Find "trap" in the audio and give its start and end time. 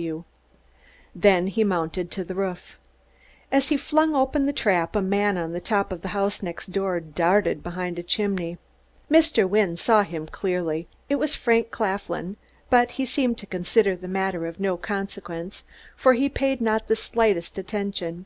4.54-4.96